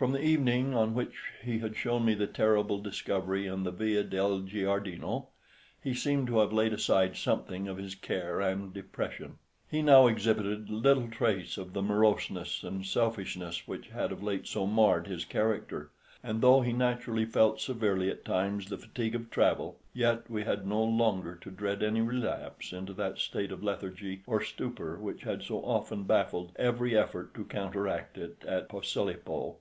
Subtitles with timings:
[0.00, 1.12] From the evening on which
[1.44, 5.26] he had shown me the terrible discovery in the Via del Giardino
[5.84, 9.36] he seemed to have laid aside something of his care and depression.
[9.70, 14.66] He now exhibited little trace of the moroseness and selfishness which had of late so
[14.66, 15.90] marred his character;
[16.22, 20.66] and though he naturally felt severely at times the fatigue of travel, yet we had
[20.66, 25.42] no longer to dread any relapse into that state of lethargy or stupor which had
[25.42, 29.56] so often baffled every effort to counteract it at Posilipo.